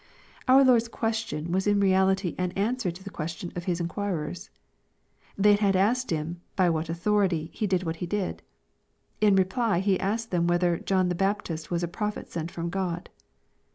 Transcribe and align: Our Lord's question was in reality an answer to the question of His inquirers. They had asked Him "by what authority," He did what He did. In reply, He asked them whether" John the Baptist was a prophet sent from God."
Our 0.47 0.63
Lord's 0.65 0.87
question 0.87 1.51
was 1.51 1.67
in 1.67 1.79
reality 1.79 2.33
an 2.39 2.53
answer 2.53 2.89
to 2.89 3.03
the 3.03 3.11
question 3.11 3.51
of 3.55 3.65
His 3.65 3.79
inquirers. 3.79 4.49
They 5.37 5.53
had 5.53 5.75
asked 5.75 6.09
Him 6.09 6.41
"by 6.55 6.71
what 6.71 6.89
authority," 6.89 7.51
He 7.53 7.67
did 7.67 7.83
what 7.83 7.97
He 7.97 8.07
did. 8.07 8.41
In 9.19 9.35
reply, 9.35 9.79
He 9.79 9.99
asked 9.99 10.31
them 10.31 10.47
whether" 10.47 10.79
John 10.89 11.09
the 11.09 11.13
Baptist 11.13 11.69
was 11.69 11.83
a 11.83 11.87
prophet 11.87 12.31
sent 12.31 12.49
from 12.49 12.71
God." 12.71 13.11